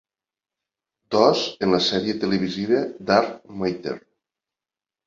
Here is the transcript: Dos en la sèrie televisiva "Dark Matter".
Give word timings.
Dos 1.17 1.43
en 1.67 1.75
la 1.75 1.81
sèrie 1.89 2.17
televisiva 2.25 2.83
"Dark 3.13 3.41
Matter". 3.63 3.97